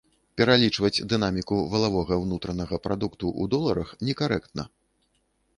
Пералічваць 0.41 1.03
дынаміку 1.11 1.57
валавога 1.75 2.17
ўнутранага 2.23 2.75
прадукту 2.87 3.25
ў 3.41 3.43
доларах 3.55 3.93
некарэктна. 4.09 4.63